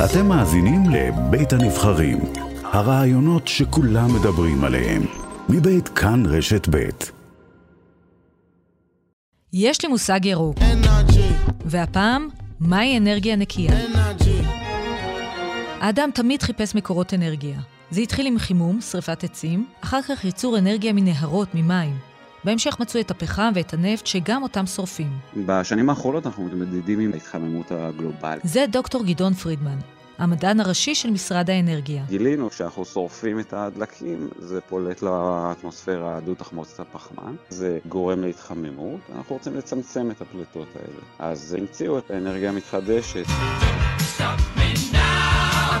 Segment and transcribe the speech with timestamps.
[0.00, 2.18] אתם מאזינים לבית הנבחרים,
[2.64, 5.02] הרעיונות שכולם מדברים עליהם,
[5.48, 7.12] מבית כאן רשת בית.
[9.52, 10.56] יש לי מושג ירוק.
[11.64, 12.28] והפעם,
[12.60, 13.72] מהי אנרגיה נקייה?
[15.80, 17.60] האדם תמיד חיפש מקורות אנרגיה.
[17.90, 22.11] זה התחיל עם חימום, שרפת עצים, אחר כך ייצור אנרגיה מנהרות, ממים.
[22.44, 25.10] בהמשך מצאו את הפחם ואת הנפט שגם אותם שורפים.
[25.46, 28.42] בשנים האחרונות אנחנו מתמודדים עם ההתחממות הגלובלית.
[28.44, 29.78] זה דוקטור גדעון פרידמן,
[30.18, 32.04] המדען הראשי של משרד האנרגיה.
[32.08, 39.56] גילינו שאנחנו שורפים את הדלקים, זה פולט לאטמוספירה דו-תחמוצת הפחמן, זה גורם להתחממות, אנחנו רוצים
[39.56, 41.30] לצמצם את הפליטות האלה.
[41.32, 43.24] אז המציאו את האנרגיה המתחדשת.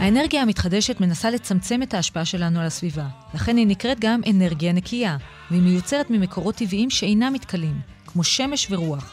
[0.00, 5.16] האנרגיה המתחדשת מנסה לצמצם את ההשפעה שלנו על הסביבה, לכן היא נקראת גם אנרגיה נקייה,
[5.50, 9.12] והיא מיוצרת ממקורות טבעיים שאינם מתכלים, כמו שמש ורוח.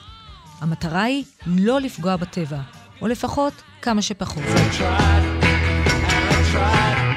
[0.62, 2.60] המטרה היא לא לפגוע בטבע,
[3.02, 4.44] או לפחות כמה שפחות.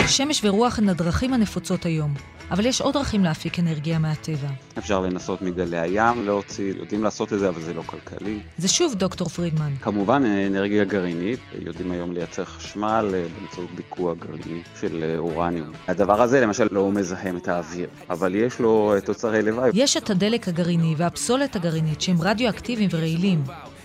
[0.06, 2.14] שמש ורוח הן הדרכים הנפוצות היום,
[2.50, 4.48] אבל יש עוד דרכים להפיק אנרגיה מהטבע.
[4.78, 8.40] אפשר לנסות מגלי הים להוציא, יודעים לעשות את זה, אבל זה לא כלכלי.
[8.58, 9.72] זה שוב דוקטור פרידמן.
[9.80, 15.72] כמובן אנרגיה גרעינית, יודעים היום לייצר חשמל אה, באמצעות ביקוע גרעיני של אה, אורניום.
[15.88, 19.70] הדבר הזה למשל לא מזהם את האוויר, אבל יש לו אה, תוצרי לוואי.
[19.74, 23.42] יש את הדלק הגרעיני והפסולת הגרעינית שהם רדיואקטיביים ורעילים.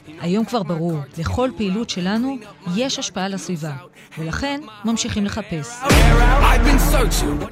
[0.08, 2.38] היום כבר ברור, לכל פעילות שלנו
[2.76, 3.73] יש השפעה על הסביבה,
[4.18, 5.84] ולכן ממשיכים לחפש.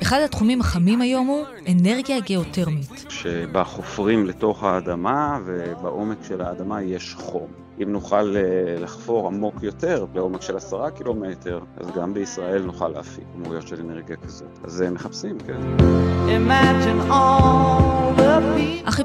[0.01, 3.05] אחד התחומים החמים היום הוא אנרגיה גיאותרמית.
[3.09, 7.47] שבה חופרים לתוך האדמה, ובעומק של האדמה יש חום.
[7.83, 13.23] אם נוכל אה, לחפור עמוק יותר, לעומק של עשרה קילומטר, אז גם בישראל נוכל להפיק
[13.33, 14.59] כמויות של אנרגיה כזאת.
[14.63, 15.61] אז מחפשים, כן.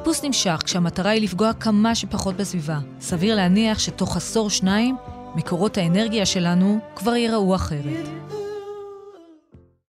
[0.07, 2.79] החיפוש נמשך כשהמטרה היא לפגוע כמה שפחות בסביבה.
[3.01, 4.97] סביר להניח שתוך עשור שניים,
[5.35, 8.09] מקורות האנרגיה שלנו כבר ייראו אחרת.